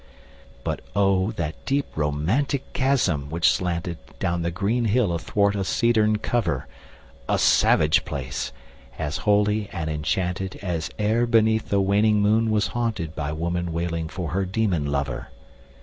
But 0.63 0.79
O, 0.95 1.29
that 1.33 1.63
deep 1.63 1.85
romantic 1.95 2.73
chasm 2.73 3.29
which 3.29 3.47
slanted 3.47 3.99
Down 4.17 4.41
the 4.41 4.49
green 4.49 4.85
hill 4.85 5.13
athwart 5.13 5.55
a 5.55 5.63
cedarn 5.63 6.17
cover! 6.17 6.65
A 7.29 7.37
savage 7.37 8.03
place! 8.03 8.51
as 8.97 9.17
holy 9.29 9.69
and 9.71 9.91
enchanted 9.91 10.55
As 10.63 10.89
e'er 10.99 11.27
beneath 11.27 11.71
a 11.71 11.79
waning 11.79 12.19
moon 12.19 12.49
was 12.49 12.65
haunted 12.69 13.09
15 13.09 13.15
By 13.23 13.31
woman 13.33 13.71
wailing 13.73 14.07
for 14.09 14.29
her 14.31 14.43
demon 14.43 14.87
lover! 14.87 15.27